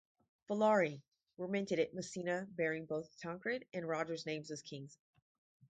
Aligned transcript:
"Follari" 0.49 1.03
were 1.37 1.47
minted 1.47 1.77
at 1.77 1.93
Messina 1.93 2.47
bearing 2.49 2.87
both 2.87 3.15
Tancred 3.19 3.65
and 3.71 3.87
Roger's 3.87 4.25
names 4.25 4.49
as 4.49 4.63
kings. 4.63 4.97